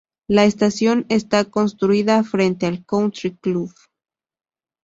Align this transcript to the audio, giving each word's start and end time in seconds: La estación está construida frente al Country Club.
La 0.27 0.45
estación 0.45 1.05
está 1.09 1.45
construida 1.45 2.23
frente 2.23 2.65
al 2.65 2.83
Country 2.83 3.37
Club. 3.39 3.71